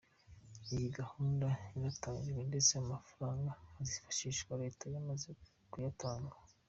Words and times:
Iyi 0.73 0.87
gahunda 0.99 1.47
yaratangijwe 1.75 2.41
ndetse 2.49 2.71
amafaranga 2.83 3.49
azifashishwa 3.81 4.51
leta 4.63 4.85
yamaze 4.93 5.29
kuyatanga. 5.71 6.35